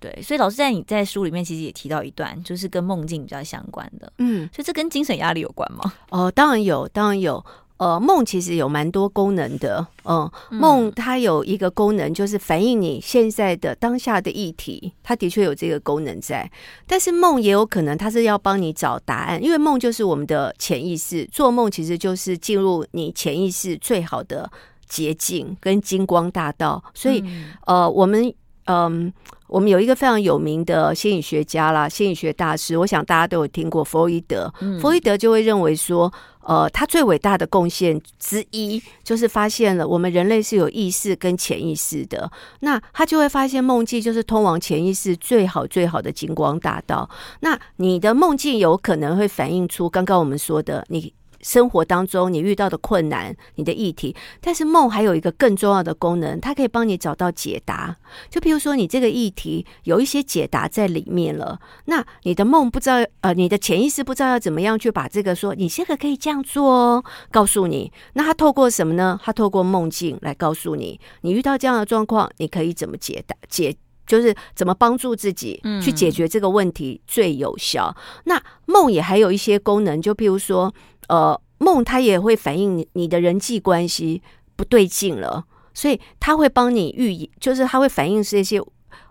[0.01, 4.11] 对，所以老师在你在书里面其实也提到一段，就是跟梦境比较相关的。
[4.17, 5.93] 嗯，所以这跟精神压力有关吗？
[6.09, 7.45] 哦，当然有，当然有。
[7.77, 16.49] 呃，梦其实有蛮多功能的，嗯，梦它有一个功能就是反映你现在的当下的议题，它的确有这个功能在。
[16.87, 24.49] 但是梦也有可能它是要帮你找答案，因为梦就是我们的潜意识，做梦其实就是进入你潜意识最好的
[24.89, 26.83] 捷径跟金光大道。
[26.95, 27.25] 所以，
[27.67, 28.33] 呃，我们，
[28.67, 29.13] 嗯。
[29.47, 34.53] 我们有一个非常有名的心理学家啦，心理学大师，我想大家都有听过弗洛伊德。
[34.61, 42.31] 嗯、弗洛伊德就会认为说，呃，他最伟大的贡献之一就是发现了我们人类是有意识跟潜意识的。
[42.61, 47.09] 那他就会发现梦境就是通往潜意识最好最好的金光大道。
[47.41, 51.13] 那你的梦境有可能会反映出刚刚我们说的你。
[51.45, 57.95] 生活当中你遇到的困难，你的议题，但是梦还有一个更重要的功能，它可以帮你找到解答。
[58.31, 67.93] 就譬如说，你这个议题有一些解答在里面了，那你的梦不知道，呃，你的潜意识不知道要怎么样去把这个说，你这个可以这样做哦，告诉你。
[68.15, 69.21] 那他透过什么呢？
[69.23, 73.37] 他透过梦境来告诉你，你遇到这样的状况，你可以怎么解答？
[73.51, 73.77] 解
[74.07, 77.95] 就是怎么帮助自己去解决这个问题最有效。
[77.97, 78.23] 嗯。
[78.25, 80.73] 那梦也还有一些功能，就譬如说。
[81.09, 84.23] 呃，梦它也会反映你你的人际关系
[84.57, 88.61] 不对劲了，所以它会帮你预，就是它会反映这些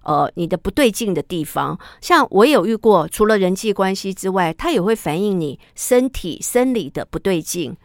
[0.03, 1.79] 呃你的不对劲的地方。
[2.01, 7.75] 像我有遇过，除了人际关系之外，它也会反映你身体生理的不对劲。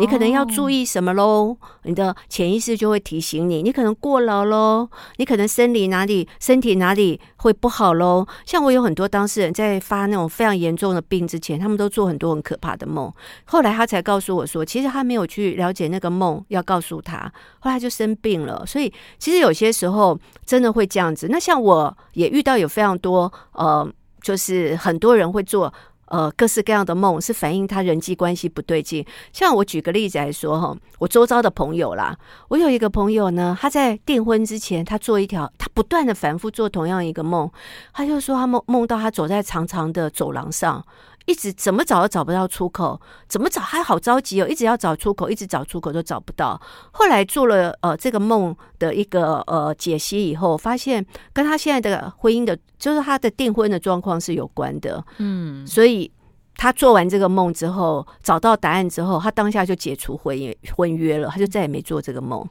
[0.00, 1.56] 你可能要注意什么喽？
[1.84, 8.26] 你的潜意识就会提醒你，你可能过劳喽，你可能生理哪里、身体哪里会不好喽。
[8.44, 13.12] 像我有很多当事人在发那种非常严重的病之前，他们都做很多很可怕的梦。
[13.44, 18.66] 后来他才告诉我说，其实他没有去了解那个梦要告诉他，后来就生病了。
[18.66, 21.28] 所以其实有些时候真的会这样子。
[21.30, 23.88] 那像我也遇到有非常多呃，
[24.20, 25.72] 就是很多人会做。
[26.06, 29.04] 呃，各式各样的梦是反映他人际关系不对劲。
[29.32, 32.16] 像我举个例子来说哈，我周遭的朋友啦，
[32.48, 37.50] 我有一个朋友呢，他在订婚之前，他做一条，他不断的反复做同样一个梦，
[37.92, 40.84] 他就说他梦梦到他走在长长的走廊上。
[41.26, 46.60] 一直怎么找都找不到出口，怎么找还好着急哦，一直要找出口，一直找出口都找不到。
[46.92, 55.04] 后来做了呃这个梦的一个呃解析以后，发现跟他现在的婚姻的，就是他的订婚的状况是有关的。
[55.18, 56.10] 嗯，所以
[56.54, 62.48] 他做完这个梦之后，找到答案之后，他当下就解除婚约婚约了，他就再也没做这个梦。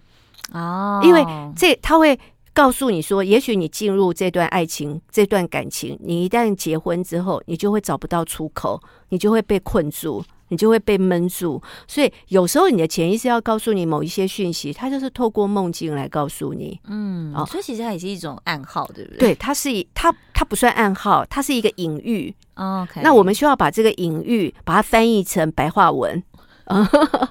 [0.51, 2.19] 哦，因为这他会。
[2.55, 11.61] 告诉你说，也许你进入这段爱情、这段感情，你一旦结婚之后，你就会找不到出口，你就会被困住，你就会被闷住。
[11.85, 16.79] 所以有时候你的潜意识要告诉你某一些讯息，它就是透过梦境来告诉你。
[16.87, 19.19] 嗯，哦，所以其实它也是一种暗号，对不对？
[19.19, 22.33] 对，它是一，它它不算暗号，它是一个隐喻。
[22.53, 26.23] OK，那我们需要把这个隐喻把它翻译成白话文。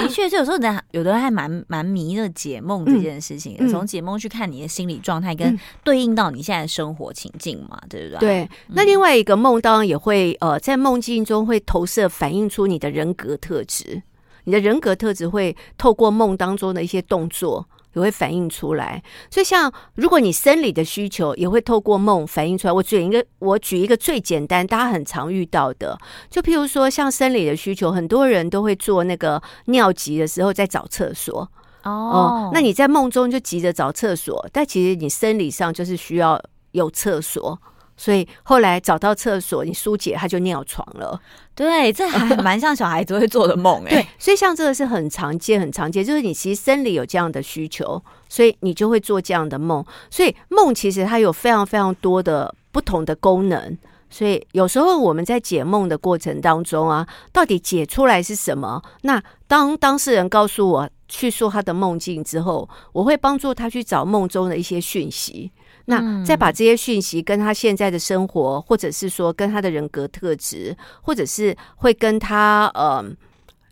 [0.00, 8.18] 的确，是有时候人有的人还蛮蛮迷的解梦这件事情，从、嗯、解梦去看你的心理状态，跟对应到你现在的生活情境嘛，嗯、对不对？
[8.18, 8.50] 对。
[8.68, 14.02] 那另外一个梦当然也会呃，在梦境中会投射反映出你的人格特质，
[14.44, 17.68] 你的人格特质会透过梦当中的一些动作。
[17.94, 22.72] 也会反映出来，所以像如果你生理的需求也会透过梦反映出来。
[22.72, 25.98] 我举一个，我举一个最简单，大家很常遇到的，
[26.30, 31.46] 就譬如说像生理的需求，很多人都会做那个尿急的时候在找厕所
[31.82, 32.50] 哦、嗯。
[32.54, 37.58] 那你在梦中就急着找厕所，但其实你生理上就是需要有厕所。
[37.96, 41.20] 所以后来找到厕所，你疏解，他就尿床了。
[41.54, 43.90] 对，这还蛮像小孩子会做的梦哎。
[43.90, 49.84] 对，所以像这个是很常见、很常见，就是你其实生理有这样的需求，所以你就会做这样的梦。
[50.10, 53.78] 所以梦其实它有非常非常多的不同的功能。
[54.08, 58.82] 所以有时候我们在解梦的过程当中啊，到底解出来是什么？
[59.02, 65.50] 那当当事人告诉我去说他的梦境之后，我会帮助他去找梦中的一些讯息。
[65.86, 73.04] 那再把这些讯息跟他现在的生活，或者是说跟他的人格特质，或者是会跟他呃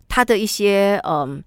[0.09, 1.41] 他的一些嗯、呃、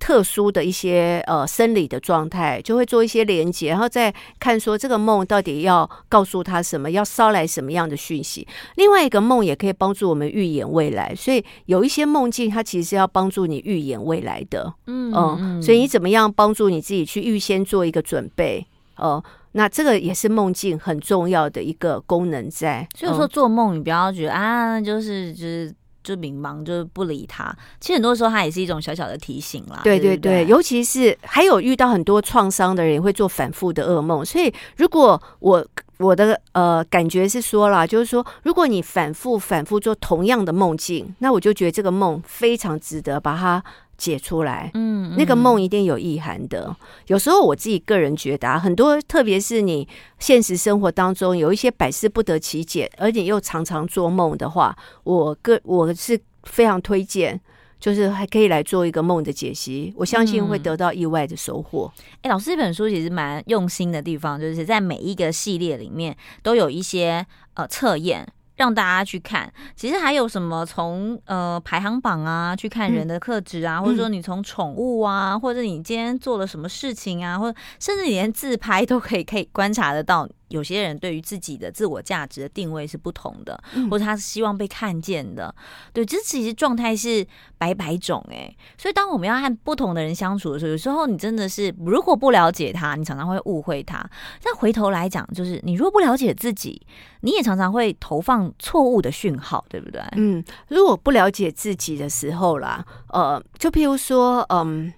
[0.00, 8.44] 特殊的一些呃生理的状态，就会做一些连接，然后再看说这个梦到底要告诉他什么，要捎来什么样的讯息。
[8.74, 19.22] 另外一个梦也可以帮助我们预言未来，所以有一些梦境它其实是要帮助你预言未来的，嗯嗯，所以你怎么样帮助你自己去预先做一个准备哦。
[19.22, 27.54] 呃那这个也是梦境很重要的一个功能在，所以说做梦你不要觉得、嗯、啊，就是就是就迷茫，就是不理他。
[27.78, 29.80] 其实很多时候它也是一种小小的提醒啦。
[29.84, 34.24] 对对对，对对尤其是还有遇到很多创伤的人，也会做反复的噩梦。
[34.24, 35.64] 所以如果我
[35.98, 43.62] 我的呃感觉是说啦，就是说如果你反复反复做同样的梦境，那我就觉得这个梦非常值得把它。
[43.96, 46.74] 解出来，嗯，那个梦一定有意涵的。
[47.06, 49.86] 有时候我自己个人觉得啊，很多，特别是你
[50.18, 57.40] 现实生活当中有一些百思不得其解，而且又常常做梦的话，我个我是非常推荐，
[57.78, 61.92] 就是还可以来做一个梦的解析，我相信会得到意外的收获。
[62.22, 67.24] 哎，老师这本书其实蛮用心的地方，就是在每一个系列里面都有一些
[67.54, 68.26] 呃测验。
[68.62, 80.28] 让大家去看，其实还有什么从呃排行榜啊去看人的特质啊，嗯、或者说你从宠物啊，或者你今天做了什么事情啊，或者甚至你连自拍都可以可以观察得到。
[80.52, 85.52] 有些人对于自己的自我价值的定位是不同的，嗯、或者他是希望被看见的。
[85.92, 87.26] 对，这其实状态是
[87.58, 88.56] 百百种哎、欸。
[88.78, 94.08] 所以当我们要和不同的人相处的时候，有时候你真的是如果不了解他，你常常会误会他。
[94.42, 96.80] 但回头来讲，就是你如果不了解自己，
[97.22, 100.00] 你也常常会投放错误的讯号，对不对？
[100.16, 104.92] 嗯，如果不了解自己的时候啦，呃，就譬如说，嗯。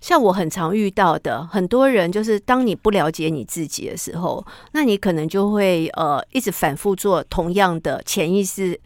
[0.00, 8.78] 像我很常遇到的很多人，就是当你不了解你自己的时候，那你可能就会呃一直反复做同样的潜意识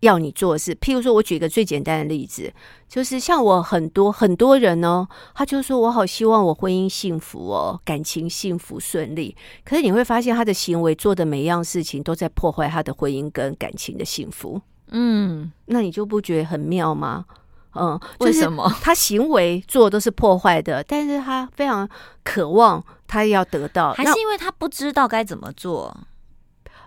[0.00, 0.74] 要你做的事。
[0.74, 2.52] 譬如说，我举一个最简单的例子，
[2.88, 9.34] 就是像我很多很多人呢，他就说我好希望我婚姻幸福哦，感情幸福顺利。
[9.64, 14.60] 可是你会发现他的行为做的每一样事情都在破坏他的婚姻跟感情的幸福。
[14.90, 17.24] 嗯，那你就不觉得很妙吗？
[17.78, 21.88] 嗯，为什么 他行为做都是破坏的，但是他非常
[22.24, 25.96] 渴望他要得到，还是因为他不知道该怎么做？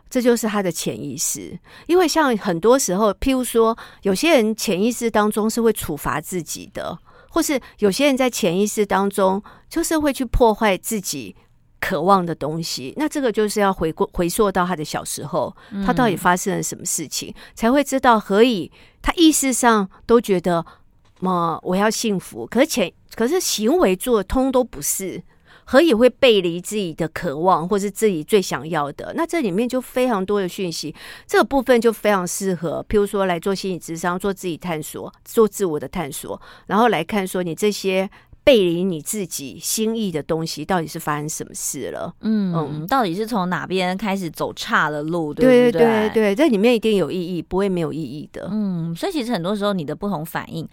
[0.09, 1.57] 这就是他的潜意识。
[1.85, 6.97] 因为像很多时候，譬如说，有些人潜意识当中是会处罚自己的，
[7.29, 11.35] 或是有些人在潜意识当中就是会去破坏自己
[11.79, 12.91] 渴望的东西。
[12.97, 18.71] 那这个就是要回过回溯到他的小时候，他到底发生了什么事情，嗯、才会知道何以
[19.03, 20.65] 他意识上都觉得。
[21.19, 25.21] 么我要幸福，可是前可是行为做通都不是，
[25.65, 29.13] 何以会背离自己的渴望，或是自己最想要的？
[29.15, 30.95] 那这里面就非常多的讯息，
[31.27, 38.09] 这个部分就非常适合，譬如说来做心理智商，做自己探索，做自我的探索，然后来看说你这些
[38.49, 42.11] 背离你自己心意的东西，到底是发生什么事了？
[42.21, 45.31] 嗯嗯，到底是从哪边开始走岔了路？
[45.31, 45.81] 对不对？
[45.83, 48.49] 对对对，这里面一定有意义，不会没有意义的。
[48.51, 50.67] 嗯，所以其实很多时候你的不同反应。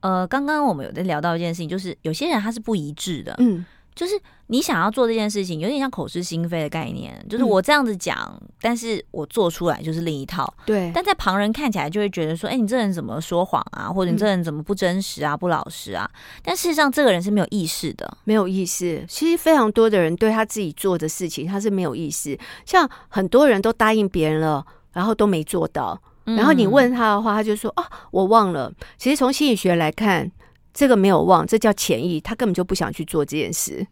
[0.00, 16.10] 呃，刚刚我们有在聊到一件事情，就是有些人他是不一致的，嗯，就是你想要做这件事情，有点像口是心非的概念，就是我这样子讲，嗯，但是我做出来就是另一套，对，但在旁人看起来就会觉得说，哎，你这人怎么说谎啊，或者你这人怎么不真实啊，不老实啊？
[16.42, 19.04] 但事实上，这个人是没有意识的，没有意识。
[19.08, 22.38] 其实非常多的人对他自己做的事情，他是没有意识。
[22.64, 26.00] 像很多人都答应别人了，然后都没做到。
[26.24, 30.30] 然后你问他的话，他就说：“哦，我忘了。”其实从心理学来看，
[30.72, 33.86] 这个没有忘，这叫潜意，他根本就不想去做这件事。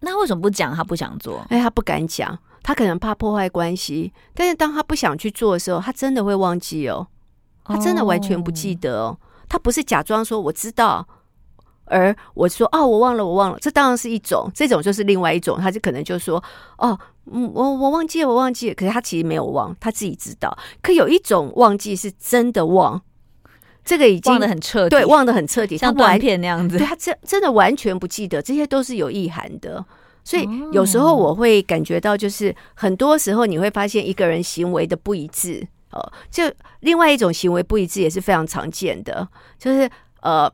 [0.00, 0.74] 那为什么不讲？
[0.74, 1.44] 他不想做？
[1.50, 4.12] 哎，他不敢讲，他可能怕破坏关系。
[4.34, 7.06] 但是当他不想去做的时候，他真的会忘记哦，
[7.64, 9.18] 他真的完全不记得哦。
[9.48, 11.06] 他不是假装说我知道，
[11.86, 13.58] 而我说哦，我忘了，我忘了。
[13.60, 16.42] 这当然是一种，这种就是另外一种，他就可能就说
[16.76, 16.98] 哦。
[17.30, 18.74] 嗯，我我忘记了，我忘记了。
[18.74, 20.56] 可是他其实没有忘，他自己知道。
[20.80, 22.98] 可有一种忘记是真的忘，
[23.88, 26.76] 这个已经忘得很彻底，对，忘得很彻底，像断片那样子。
[26.76, 29.84] 对，他真真的完全不记得，这些都是有意涵的。
[30.22, 36.12] 所以有时候我会感觉到，就是很多时候你会发现一个人行为的不一致哦。
[36.30, 36.44] 就
[36.80, 39.26] 另外一种行为不一致也是非常常见的，
[39.58, 39.88] 就是
[40.20, 40.46] 呃，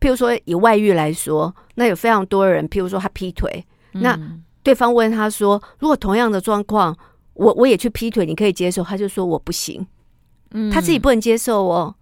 [0.00, 4.14] 譬如说以外遇来说，那有非常多人，譬如说他劈腿，那。
[4.14, 6.94] 嗯对方问他说：“如果同样的状况，
[7.32, 9.84] 我我也去劈腿，你可以接受？”他就说：“我不行。”
[10.52, 11.94] 嗯，他自己不能接受哦，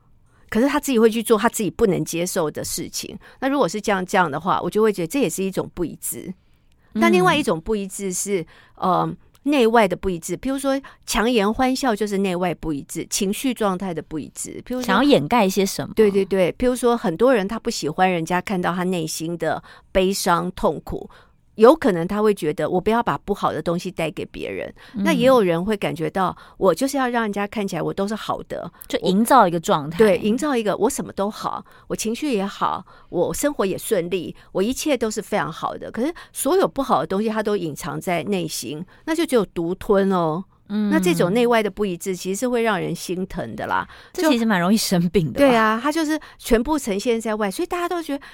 [0.48, 3.18] 可是他自己会去做他自己不能接受的事情。
[3.40, 6.32] 那如果是这样这样的话，我就会觉得这也是一种不一致。
[6.92, 8.44] 那另外一种不一致是
[8.76, 9.08] 呃
[9.44, 14.62] 内外的不一致，譬如说强颜欢笑就是内外不一致，情绪状态的不一致。
[14.66, 15.94] 譬如说想要掩盖一些什么？
[15.94, 21.08] 对对对，譬如说很多人他不喜欢人家看到他内心的悲伤痛苦。
[21.58, 35.90] 有可能他会觉得我不要把不好的东西带给别人，嗯、那也有人会感觉到我就是要让人家看起来我都是好的，就营造一个状态，对，营造一个我什么都好，我情绪也好，我生活也顺利，我一切都是非常好的。
[35.90, 40.44] 可是所有不好的东西他都隐藏在内心，那就只有独吞哦。
[40.68, 45.38] 嗯，那这种内外的不一致其实是会让人心疼的啦，这其实蛮容易生病的。
[45.38, 48.24] 对啊，他就是全部呈现在外，所以大家都觉得。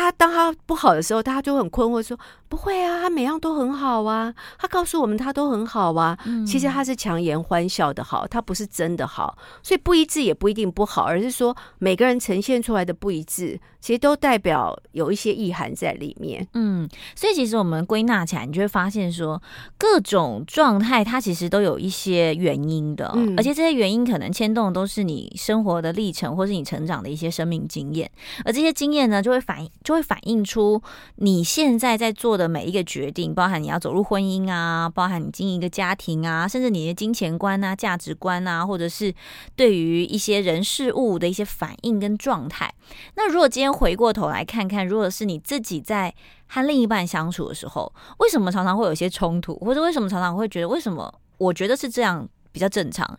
[0.00, 2.18] 他当他不好的时候，大家就很困惑，说
[2.48, 4.32] 不会啊，他每样都很好啊。
[4.58, 6.16] 他告诉我们他都很好啊，
[6.46, 9.36] 其实他是强颜欢笑的好，他不是真的好。
[9.62, 16.46] 所以不一致也不一定不好，而是说每个人呈现出来的不一致，其实都代表有一些意涵在里面。
[16.54, 19.42] 嗯，所以其实我们归纳起来，你就会发现说，
[19.76, 28.10] 各种状态它其实都有一些原因的，嗯，而且这些原因可能牵动的都是你生活的历程，或是你成长的一些生命经验，
[28.44, 29.70] 而这些经验呢，就会反映。
[29.86, 30.82] 就会反映出
[31.14, 39.14] 你现在在做的每一个决定，包含你要走入婚姻啊，包含你经营一个家庭啊，甚至你的金钱观啊、价值观啊，或者是
[39.54, 42.74] 对于一些人事物的一些反应跟状态。
[43.14, 46.12] 那如果今天回过头来看看，如果是你自己在
[46.48, 53.16] 和另一半相处的时候，为什么常常会有一些冲突，或者为什么常常会觉得为什么我觉得是这样比较正常？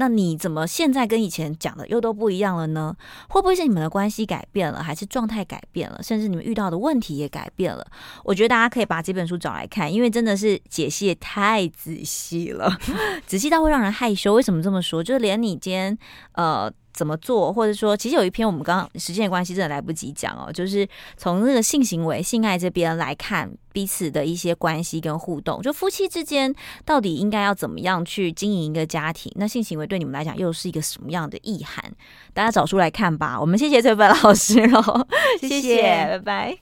[0.00, 2.96] 那你怎么现在跟以前讲的又都不一样了呢？
[3.28, 7.86] 会不会是你们的关系改变了，还是状态改变了，甚至你们遇到的问题也改变了？
[8.24, 12.74] 我觉得大家可以把这本书找来看，因为真的是解析也太仔细了，
[13.28, 14.32] 仔细到会让人害羞。
[14.32, 15.04] 为什么这么说？
[15.04, 15.98] 就是连你今天
[16.32, 16.72] 呃。
[16.92, 20.86] 怎么做，或者说，其实有一篇我们刚刚时间的关系真的来不及讲哦，就是
[21.16, 29.32] 从那个性行为、性爱这边来看彼此的一些关系跟互动，就夫妻之间到底应该要怎么样去经营一个家庭？
[29.36, 31.84] 那性行为对你们来讲又是一个什么样的意涵？
[32.32, 33.40] 大家找出来看吧。
[33.40, 35.06] 我们谢谢萃芬老师喽，
[35.40, 36.60] 谢谢拜拜。